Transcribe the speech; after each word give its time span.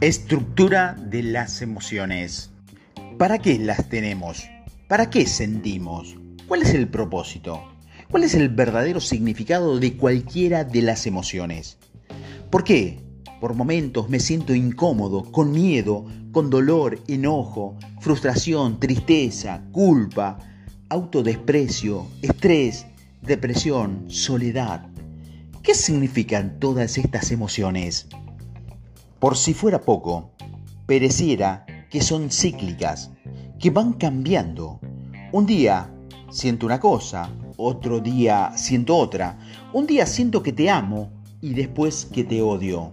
Estructura 0.00 0.96
de 0.98 1.22
las 1.22 1.60
emociones. 1.60 2.48
¿Para 3.18 3.36
qué 3.36 3.58
las 3.58 3.90
tenemos? 3.90 4.48
¿Para 4.88 5.10
qué 5.10 5.26
sentimos? 5.26 6.16
¿Cuál 6.48 6.62
es 6.62 6.72
el 6.72 6.88
propósito? 6.88 7.68
¿Cuál 8.10 8.24
es 8.24 8.32
el 8.32 8.48
verdadero 8.48 8.98
significado 9.02 9.78
de 9.78 9.98
cualquiera 9.98 10.64
de 10.64 10.80
las 10.80 11.06
emociones? 11.06 11.76
¿Por 12.48 12.64
qué? 12.64 12.98
Por 13.42 13.52
momentos 13.52 14.08
me 14.08 14.20
siento 14.20 14.54
incómodo, 14.54 15.30
con 15.30 15.52
miedo, 15.52 16.06
con 16.32 16.48
dolor, 16.48 16.98
enojo, 17.06 17.76
frustración, 18.00 18.80
tristeza, 18.80 19.64
culpa, 19.70 20.38
autodesprecio, 20.88 22.06
estrés, 22.22 22.86
depresión, 23.20 24.06
soledad. 24.08 24.88
¿Qué 25.62 25.74
significan 25.74 26.58
todas 26.58 26.96
estas 26.96 27.32
emociones? 27.32 28.08
Por 29.20 29.36
si 29.36 29.52
fuera 29.52 29.82
poco, 29.82 30.30
pereciera 30.86 31.66
que 31.90 32.00
son 32.00 32.30
cíclicas, 32.30 33.10
que 33.58 33.68
van 33.68 33.92
cambiando. 33.92 34.80
Un 35.30 35.44
día 35.44 35.92
siento 36.30 36.64
una 36.64 36.80
cosa, 36.80 37.28
otro 37.58 38.00
día 38.00 38.52
siento 38.56 38.96
otra, 38.96 39.38
un 39.74 39.86
día 39.86 40.06
siento 40.06 40.42
que 40.42 40.54
te 40.54 40.70
amo 40.70 41.10
y 41.42 41.52
después 41.52 42.08
que 42.10 42.24
te 42.24 42.40
odio. 42.40 42.92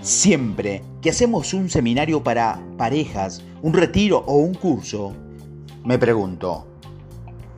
Siempre 0.00 0.82
que 1.00 1.10
hacemos 1.10 1.54
un 1.54 1.70
seminario 1.70 2.24
para 2.24 2.60
parejas, 2.76 3.44
un 3.62 3.74
retiro 3.74 4.24
o 4.26 4.38
un 4.38 4.54
curso, 4.54 5.12
me 5.84 6.00
pregunto, 6.00 6.66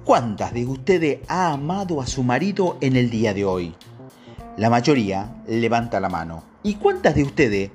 ¿cuántas 0.04 0.52
de 0.52 0.66
ustedes 0.66 1.20
ha 1.28 1.52
amado 1.52 2.02
a 2.02 2.06
su 2.06 2.22
marido 2.22 2.76
en 2.82 2.94
el 2.96 3.08
día 3.08 3.32
de 3.32 3.46
hoy? 3.46 3.74
La 4.58 4.70
mayoría 4.70 5.32
levanta 5.46 6.00
la 6.00 6.08
mano. 6.08 6.42
¿Y 6.64 6.74
cuántas 6.74 7.14
de 7.14 7.22
ustedes 7.22 7.70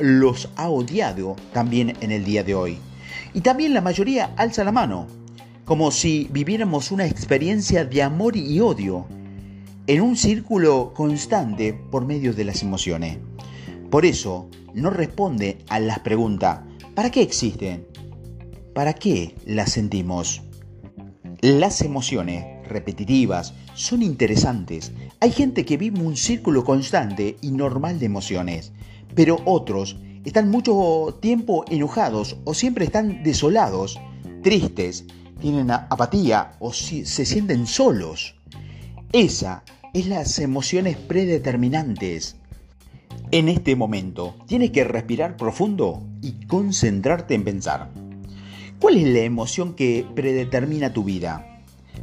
los 0.00 0.48
ha 0.56 0.68
odiado 0.68 1.36
también 1.52 1.96
en 2.00 2.10
el 2.10 2.24
día 2.24 2.42
de 2.42 2.56
hoy? 2.56 2.78
Y 3.34 3.42
también 3.42 3.72
la 3.72 3.80
mayoría 3.80 4.32
alza 4.36 4.64
la 4.64 4.72
mano, 4.72 5.06
como 5.64 5.92
si 5.92 6.28
viviéramos 6.32 6.90
una 6.90 7.06
experiencia 7.06 7.84
de 7.84 8.02
amor 8.02 8.36
y 8.36 8.58
odio 8.58 9.06
en 9.86 10.00
un 10.00 10.16
círculo 10.16 10.92
constante 10.92 11.72
por 11.72 12.04
medio 12.04 12.34
de 12.34 12.46
las 12.46 12.64
emociones. 12.64 13.18
Por 13.88 14.04
eso 14.04 14.50
no 14.74 14.90
responde 14.90 15.58
a 15.68 15.78
las 15.78 16.00
preguntas, 16.00 16.62
¿para 16.96 17.12
qué 17.12 17.22
existen? 17.22 17.86
¿Para 18.74 18.92
qué 18.92 19.36
las 19.46 19.70
sentimos? 19.70 20.42
Las 21.42 21.80
emociones 21.80 22.66
repetitivas 22.68 23.54
son 23.76 24.02
interesantes. 24.02 24.90
Hay 25.20 25.30
gente 25.30 25.64
que 25.64 25.76
vive 25.76 26.00
un 26.00 26.16
círculo 26.16 26.64
constante 26.64 27.36
y 27.40 27.52
normal 27.52 28.00
de 28.00 28.06
emociones, 28.06 28.72
pero 29.14 29.40
otros 29.44 29.96
están 30.24 30.50
mucho 30.50 31.18
tiempo 31.20 31.64
enojados 31.70 32.38
o 32.44 32.54
siempre 32.54 32.86
están 32.86 33.22
desolados, 33.22 34.00
tristes, 34.42 35.04
tienen 35.40 35.70
apatía 35.70 36.52
o 36.58 36.72
se 36.72 37.04
sienten 37.04 37.66
solos. 37.66 38.34
Esa 39.12 39.62
es 39.92 40.08
las 40.08 40.38
emociones 40.38 40.96
predeterminantes. 40.96 42.36
En 43.30 43.48
este 43.48 43.76
momento 43.76 44.34
tienes 44.46 44.70
que 44.70 44.84
respirar 44.84 45.36
profundo 45.36 46.02
y 46.22 46.46
concentrarte 46.46 47.34
en 47.34 47.44
pensar. 47.44 47.90
¿Cuál 48.80 48.96
es 48.96 49.06
la 49.06 49.20
emoción 49.20 49.74
que 49.74 50.06
predetermina 50.14 50.92
tu 50.92 51.04
vida? 51.04 51.55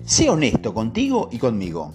Sé 0.06 0.30
honesto 0.30 0.74
contigo 0.74 1.30
y 1.32 1.38
conmigo. 1.38 1.94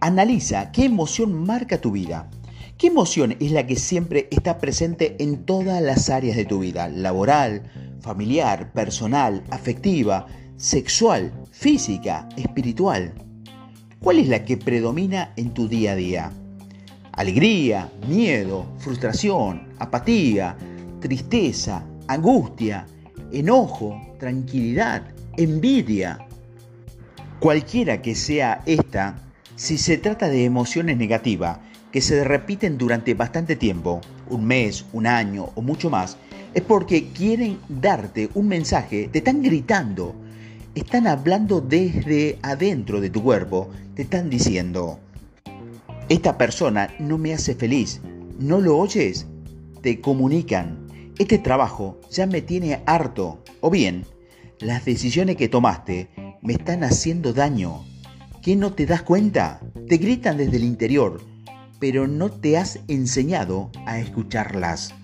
Analiza 0.00 0.72
qué 0.72 0.84
emoción 0.84 1.34
marca 1.34 1.80
tu 1.80 1.90
vida. 1.90 2.30
¿Qué 2.78 2.86
emoción 2.86 3.36
es 3.40 3.50
la 3.50 3.66
que 3.66 3.74
siempre 3.74 4.28
está 4.30 4.58
presente 4.58 5.16
en 5.18 5.44
todas 5.44 5.82
las 5.82 6.10
áreas 6.10 6.36
de 6.36 6.44
tu 6.44 6.60
vida? 6.60 6.88
Laboral, 6.88 7.70
familiar, 8.00 8.72
personal, 8.72 9.42
afectiva, 9.50 10.26
sexual, 10.56 11.32
física, 11.50 12.28
espiritual. 12.36 13.14
¿Cuál 14.00 14.20
es 14.20 14.28
la 14.28 14.44
que 14.44 14.56
predomina 14.56 15.32
en 15.36 15.52
tu 15.54 15.66
día 15.66 15.92
a 15.92 15.96
día? 15.96 16.32
Alegría, 17.12 17.90
miedo, 18.06 18.64
frustración, 18.78 19.74
apatía, 19.80 20.56
tristeza, 21.00 21.84
angustia, 22.06 22.86
enojo, 23.32 24.00
tranquilidad, 24.20 25.02
envidia. 25.36 26.27
Cualquiera 27.40 28.02
que 28.02 28.16
sea 28.16 28.62
esta, 28.66 29.16
si 29.54 29.78
se 29.78 29.96
trata 29.96 30.28
de 30.28 30.44
emociones 30.44 30.96
negativas 30.96 31.60
que 31.92 32.00
se 32.00 32.24
repiten 32.24 32.76
durante 32.76 33.14
bastante 33.14 33.54
tiempo, 33.54 34.00
un 34.28 34.44
mes, 34.44 34.84
un 34.92 35.06
año 35.06 35.50
o 35.54 35.62
mucho 35.62 35.88
más, 35.88 36.16
es 36.52 36.62
porque 36.62 37.10
quieren 37.12 37.60
darte 37.68 38.28
un 38.34 38.48
mensaje, 38.48 39.08
te 39.12 39.18
están 39.18 39.40
gritando, 39.40 40.16
están 40.74 41.06
hablando 41.06 41.60
desde 41.60 42.40
adentro 42.42 43.00
de 43.00 43.10
tu 43.10 43.22
cuerpo, 43.22 43.70
te 43.94 44.02
están 44.02 44.30
diciendo, 44.30 44.98
esta 46.08 46.38
persona 46.38 46.92
no 46.98 47.18
me 47.18 47.34
hace 47.34 47.54
feliz, 47.54 48.00
¿no 48.40 48.60
lo 48.60 48.76
oyes? 48.76 49.26
Te 49.80 50.00
comunican, 50.00 50.88
este 51.20 51.38
trabajo 51.38 52.00
ya 52.10 52.26
me 52.26 52.42
tiene 52.42 52.80
harto. 52.84 53.44
O 53.60 53.70
bien, 53.70 54.04
las 54.58 54.84
decisiones 54.84 55.36
que 55.36 55.48
tomaste 55.48 56.08
me 56.42 56.54
están 56.54 56.84
haciendo 56.84 57.32
daño. 57.32 57.84
¿Qué 58.42 58.56
no 58.56 58.72
te 58.72 58.86
das 58.86 59.02
cuenta? 59.02 59.60
Te 59.88 59.96
gritan 59.96 60.36
desde 60.36 60.56
el 60.56 60.64
interior, 60.64 61.20
pero 61.78 62.06
no 62.06 62.30
te 62.30 62.56
has 62.56 62.80
enseñado 62.88 63.70
a 63.86 63.98
escucharlas. 63.98 64.94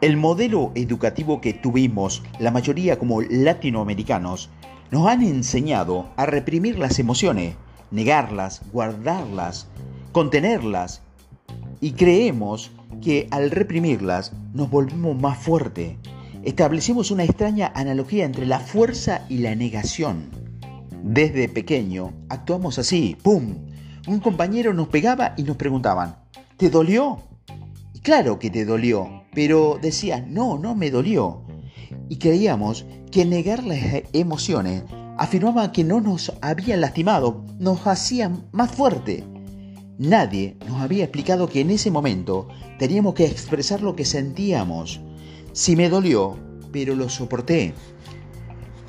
El 0.00 0.16
modelo 0.16 0.72
educativo 0.74 1.40
que 1.40 1.52
tuvimos, 1.52 2.22
la 2.38 2.50
mayoría 2.50 2.98
como 2.98 3.20
latinoamericanos, 3.20 4.48
nos 4.90 5.06
han 5.06 5.22
enseñado 5.22 6.08
a 6.16 6.26
reprimir 6.26 6.78
las 6.78 6.98
emociones, 6.98 7.54
negarlas, 7.90 8.62
guardarlas, 8.72 9.68
contenerlas 10.12 11.02
y 11.80 11.92
creemos 11.92 12.70
que 13.02 13.28
al 13.30 13.50
reprimirlas 13.50 14.32
nos 14.52 14.70
volvemos 14.70 15.20
más 15.20 15.38
fuerte. 15.38 15.98
Establecimos 16.42 17.10
una 17.10 17.24
extraña 17.24 17.70
analogía 17.74 18.24
entre 18.24 18.46
la 18.46 18.60
fuerza 18.60 19.26
y 19.28 19.38
la 19.38 19.54
negación. 19.54 20.30
Desde 21.02 21.50
pequeño 21.50 22.14
actuamos 22.30 22.78
así, 22.78 23.16
¡pum! 23.22 23.56
Un 24.08 24.20
compañero 24.20 24.72
nos 24.72 24.88
pegaba 24.88 25.34
y 25.36 25.42
nos 25.42 25.58
preguntaban, 25.58 26.16
¿te 26.56 26.70
dolió? 26.70 27.18
Claro 28.02 28.38
que 28.38 28.48
te 28.48 28.64
dolió, 28.64 29.24
pero 29.34 29.78
decía, 29.82 30.24
no, 30.26 30.56
no 30.56 30.74
me 30.74 30.90
dolió. 30.90 31.42
Y 32.08 32.16
creíamos 32.16 32.86
que 33.12 33.26
negar 33.26 33.62
las 33.62 34.02
emociones 34.14 34.84
afirmaba 35.18 35.72
que 35.72 35.84
no 35.84 36.00
nos 36.00 36.32
habían 36.40 36.80
lastimado, 36.80 37.44
nos 37.58 37.86
hacían 37.86 38.48
más 38.52 38.70
fuerte. 38.70 39.24
Nadie 39.98 40.56
nos 40.66 40.80
había 40.80 41.04
explicado 41.04 41.50
que 41.50 41.60
en 41.60 41.68
ese 41.68 41.90
momento 41.90 42.48
teníamos 42.78 43.12
que 43.12 43.26
expresar 43.26 43.82
lo 43.82 43.94
que 43.94 44.06
sentíamos. 44.06 45.02
Si 45.52 45.76
me 45.76 45.88
dolió, 45.88 46.38
pero 46.72 46.94
lo 46.94 47.08
soporté. 47.08 47.74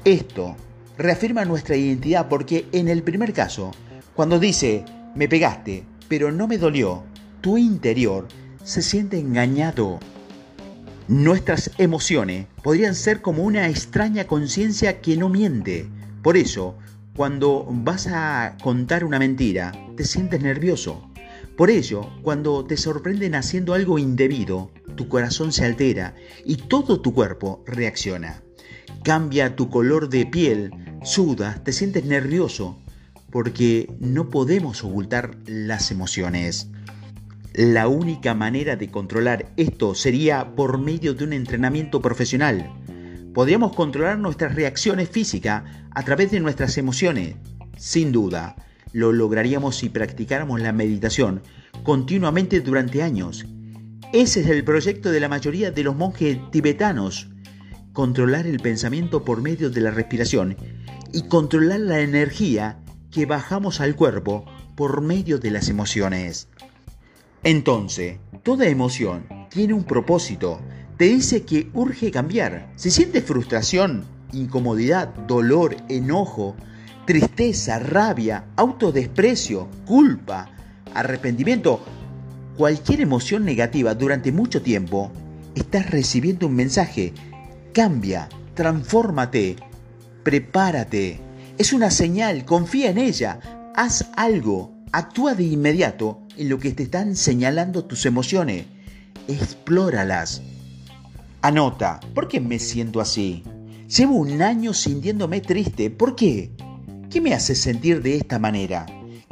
Esto 0.06 0.56
reafirma 0.98 1.46
nuestra 1.46 1.76
identidad 1.76 2.28
porque 2.30 2.68
en 2.72 2.88
el 2.88 3.04
primer 3.04 3.34
caso, 3.34 3.72
cuando 4.16 4.40
dice, 4.40 4.86
me 5.16 5.28
pegaste, 5.28 5.84
pero 6.08 6.32
no 6.32 6.48
me 6.48 6.58
dolió, 6.58 7.04
tu 7.42 7.58
interior 7.58 8.28
se 8.64 8.82
siente 8.82 9.18
engañado. 9.20 10.00
Nuestras 11.08 11.72
emociones 11.78 12.46
podrían 12.64 12.96
ser 12.96 13.22
como 13.22 13.44
una 13.44 13.68
extraña 13.68 14.26
conciencia 14.26 15.02
que 15.02 15.18
no 15.18 15.30
miente. 15.30 15.90
Por 16.22 16.38
eso, 16.38 16.76
cuando 17.16 17.68
vas 17.70 18.08
a 18.08 18.56
contar 18.64 19.04
una 19.04 19.20
mentira, 19.20 19.72
te 19.98 20.06
sientes 20.06 20.42
nervioso. 20.42 21.11
Por 21.57 21.69
ello, 21.69 22.09
cuando 22.21 22.65
te 22.65 22.77
sorprenden 22.77 23.36
haciendo 23.36 23.74
algo 23.74 24.00
indebido, 24.00 24.71
tu 24.95 25.07
corazón 25.07 25.51
se 25.51 25.65
altera 25.65 26.15
y 26.45 26.56
todo 26.56 27.01
tu 27.01 27.13
cuerpo 27.13 27.63
reacciona. 27.68 28.42
Cambia 29.03 29.56
tu 29.56 29.69
color 29.69 30.09
de 30.09 30.25
piel, 30.25 30.71
sudas, 31.03 31.63
te 31.63 31.71
sientes 31.71 32.06
nervioso, 32.06 32.80
porque 33.31 33.94
no 34.00 34.30
podemos 34.30 34.83
ocultar 34.83 35.38
las 35.45 35.92
emociones. 35.92 36.69
La 37.54 37.88
única 37.88 38.33
manera 38.33 38.75
de 38.75 38.89
controlar 38.89 39.51
esto 39.57 39.94
sería 39.94 40.56
por 40.56 40.77
medio 40.77 41.13
de 41.13 41.25
un 41.25 41.33
entrenamiento 41.33 42.01
profesional. 42.01 42.71
Podríamos 43.33 43.75
controlar 43.75 44.19
nuestras 44.19 44.56
reacciones 44.56 45.09
físicas 45.09 45.63
a 45.92 46.04
través 46.04 46.31
de 46.31 46.39
nuestras 46.39 46.77
emociones, 46.77 47.36
sin 47.77 48.12
duda. 48.12 48.56
Lo 48.94 49.12
lograríamos 49.12 49.78
si 49.78 49.90
practicáramos 49.90 50.62
la 50.62 50.74
meditación 50.74 51.42
continuamente 51.84 52.60
durante 52.60 53.04
años. 53.04 53.46
Ese 54.14 54.42
es 54.42 54.48
el 54.48 54.64
proyecto 54.64 55.12
de 55.12 55.20
la 55.22 55.30
mayoría 55.30 55.72
de 55.72 55.84
los 55.84 55.96
monjes 55.96 56.38
tibetanos. 56.52 57.30
Controlar 57.94 58.46
el 58.46 58.60
pensamiento 58.60 59.24
por 59.24 59.42
medio 59.42 59.70
de 59.70 59.82
la 59.82 59.92
respiración 59.92 60.58
y 61.14 61.24
controlar 61.24 61.80
la 61.80 62.02
energía 62.02 62.80
que 63.10 63.26
bajamos 63.26 63.82
al 63.82 63.96
cuerpo 63.96 64.46
por 64.76 65.02
medio 65.02 65.40
de 65.40 65.52
las 65.52 65.70
emociones. 65.70 66.48
Entonces, 67.44 68.18
toda 68.44 68.68
emoción 68.68 69.26
tiene 69.50 69.74
un 69.74 69.84
propósito. 69.84 70.60
Te 70.98 71.06
dice 71.06 71.44
que 71.44 71.70
urge 71.74 72.12
cambiar. 72.12 72.72
Si 72.76 72.92
sientes 72.92 73.24
frustración, 73.24 74.06
incomodidad, 74.34 75.08
dolor, 75.28 75.76
enojo, 75.90 76.56
tristeza, 77.06 77.80
rabia, 77.80 78.45
autodesprecio, 78.56 79.68
culpa, 79.86 80.50
arrepentimiento, 80.94 81.83
cualquier 82.57 83.01
emoción 83.01 83.44
negativa 83.45 83.95
durante 83.95 84.31
mucho 84.31 84.62
tiempo, 84.62 85.12
estás 85.56 85.89
recibiendo 85.89 86.48
un 86.48 86.56
mensaje. 86.56 87.13
Cambia, 87.74 88.30
transfórmate, 88.53 89.56
prepárate. 90.24 91.19
Es 91.57 91.74
una 91.74 91.92
señal, 91.92 92.45
confía 92.45 92.89
en 92.89 92.98
ella, 92.98 93.39
haz 93.75 94.09
algo, 94.15 94.74
actúa 94.92 95.36
de 95.36 95.44
inmediato 95.44 96.21
en 96.38 96.50
lo 96.50 96.59
que 96.59 96.71
te 96.71 96.83
están 96.83 97.15
señalando 97.15 97.86
tus 97.86 98.06
emociones. 98.06 98.65
Explóralas. 99.27 100.42
Anota, 101.42 102.00
¿por 102.13 102.27
qué 102.27 102.39
me 102.39 102.59
siento 102.59 103.01
así? 103.01 103.44
Llevo 103.88 104.15
un 104.15 104.42
año 104.42 104.74
sintiéndome 104.74 105.42
triste. 105.42 105.89
¿Por 105.89 106.15
qué? 106.15 106.51
¿Qué 107.12 107.19
me 107.19 107.34
hace 107.34 107.56
sentir 107.56 108.02
de 108.02 108.16
esta 108.16 108.40
manera? 108.40 108.86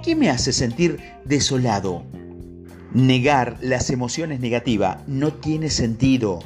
¿Qué 0.04 0.14
me 0.14 0.30
hace 0.30 0.52
sentir 0.52 1.00
desolado? 1.24 2.04
Negar 2.94 3.58
las 3.62 3.90
emociones 3.90 4.42
negativas 4.42 4.98
no 5.08 5.32
tiene 5.32 5.70
sentido. 5.70 6.40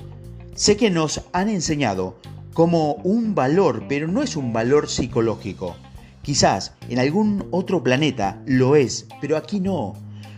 Sé 0.54 0.78
que 0.78 0.92
nos 0.92 1.24
han 1.34 1.50
enseñado 1.50 2.20
como 2.54 2.94
un 2.98 3.34
valor, 3.34 3.86
pero 3.90 4.08
no 4.08 4.22
es 4.22 4.36
un 4.36 4.54
valor 4.54 4.88
psicológico. 4.88 5.76
Quizás 6.22 6.74
en 6.88 7.00
algún 7.00 7.48
otro 7.50 7.82
planeta 7.82 8.40
lo 8.46 8.76
es, 8.76 9.08
pero 9.20 9.36
aquí 9.36 9.60
no. 9.60 9.96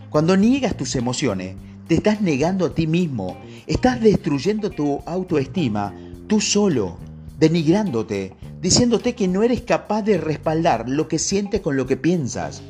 Cuando 0.09 0.37
niegas 0.37 0.77
tus 0.77 0.95
emociones, 0.95 1.57
te 1.89 1.95
estás 1.95 2.21
negando 2.21 2.67
a 2.67 2.73
ti 2.73 2.87
mismo, 2.87 3.35
estás 3.67 3.99
destruyendo 3.99 4.69
tu 4.69 5.01
autoestima 5.05 5.93
tú 6.27 6.39
solo, 6.39 6.97
denigrándote, 7.37 8.33
diciéndote 8.65 9.13
que 9.13 9.27
no 9.27 9.43
eres 9.43 9.61
capaz 9.61 10.01
de 10.01 10.17
respaldar 10.17 10.89
lo 10.89 11.07
que 11.07 11.19
sientes 11.19 11.61
con 11.61 11.77
lo 11.77 11.85
que 11.85 11.97
piensas. 11.97 12.63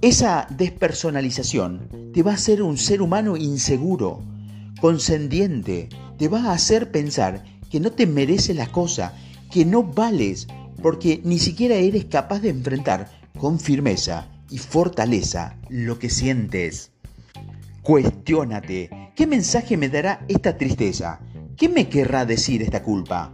Esa 0.00 0.46
despersonalización 0.48 2.10
te 2.14 2.22
va 2.22 2.30
a 2.30 2.36
hacer 2.36 2.62
un 2.62 2.78
ser 2.78 3.02
humano 3.02 3.36
inseguro, 3.36 4.22
conscendiente, 4.80 5.90
te 6.16 6.28
va 6.28 6.44
a 6.44 6.52
hacer 6.52 6.90
pensar 6.90 7.44
que 7.70 7.78
no 7.78 7.92
te 7.92 8.06
mereces 8.06 8.56
la 8.56 8.72
cosa, 8.72 9.12
que 9.50 9.66
no 9.66 9.82
vales, 9.82 10.46
porque 10.80 11.20
ni 11.22 11.38
siquiera 11.38 11.74
eres 11.74 12.06
capaz 12.06 12.40
de 12.40 12.48
enfrentar 12.48 13.10
con 13.38 13.60
firmeza 13.60 14.28
y 14.48 14.56
fortaleza 14.56 15.58
lo 15.68 15.98
que 15.98 16.08
sientes. 16.08 16.90
Cuestiónate, 17.82 19.12
¿qué 19.14 19.26
mensaje 19.26 19.76
me 19.76 19.90
dará 19.90 20.24
esta 20.26 20.56
tristeza? 20.56 21.20
¿Qué 21.54 21.68
me 21.68 21.90
querrá 21.90 22.24
decir 22.24 22.62
esta 22.62 22.82
culpa? 22.82 23.30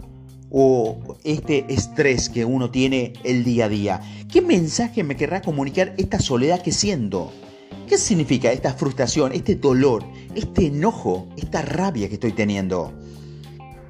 O 0.56 1.18
este 1.24 1.64
estrés 1.68 2.28
que 2.28 2.44
uno 2.44 2.70
tiene 2.70 3.12
el 3.24 3.42
día 3.42 3.64
a 3.64 3.68
día? 3.68 4.00
¿Qué 4.32 4.40
mensaje 4.40 5.02
me 5.02 5.16
querrá 5.16 5.42
comunicar 5.42 5.94
esta 5.98 6.20
soledad 6.20 6.62
que 6.62 6.70
siento? 6.70 7.32
¿Qué 7.88 7.98
significa 7.98 8.52
esta 8.52 8.72
frustración, 8.72 9.32
este 9.32 9.56
dolor, 9.56 10.04
este 10.36 10.66
enojo, 10.66 11.28
esta 11.36 11.60
rabia 11.60 12.08
que 12.08 12.14
estoy 12.14 12.32
teniendo? 12.32 12.94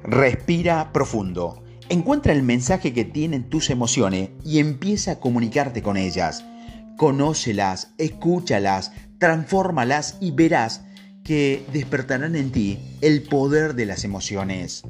Respira 0.03 0.91
profundo. 0.91 1.63
Encuentra 1.89 2.33
el 2.33 2.41
mensaje 2.41 2.93
que 2.93 3.05
tienen 3.05 3.47
tus 3.47 3.69
emociones 3.69 4.31
y 4.43 4.57
empieza 4.57 5.11
a 5.11 5.19
comunicarte 5.19 5.83
con 5.83 5.97
ellas. 5.97 6.43
Conócelas, 6.97 7.93
escúchalas, 7.99 8.91
transfórmalas 9.19 10.17
y 10.19 10.31
verás 10.31 10.81
que 11.23 11.63
despertarán 11.71 12.35
en 12.35 12.51
ti 12.51 12.79
el 13.01 13.21
poder 13.21 13.75
de 13.75 13.85
las 13.85 14.03
emociones. 14.03 14.83